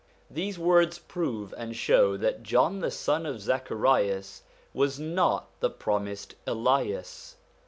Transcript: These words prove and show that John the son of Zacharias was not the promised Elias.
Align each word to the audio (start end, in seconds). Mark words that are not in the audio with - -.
These 0.31 0.57
words 0.57 0.97
prove 0.97 1.53
and 1.55 1.75
show 1.75 2.17
that 2.17 2.41
John 2.41 2.79
the 2.79 2.89
son 2.89 3.23
of 3.27 3.39
Zacharias 3.39 4.41
was 4.73 4.99
not 4.99 5.49
the 5.59 5.69
promised 5.69 6.33
Elias. 6.47 7.35